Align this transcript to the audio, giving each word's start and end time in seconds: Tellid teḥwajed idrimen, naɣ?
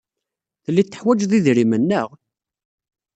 Tellid 0.63 0.87
teḥwajed 0.89 1.31
idrimen, 1.37 1.83
naɣ? 1.89 2.09